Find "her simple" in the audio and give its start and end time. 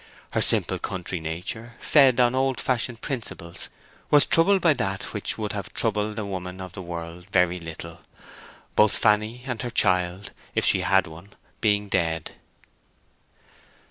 0.31-0.79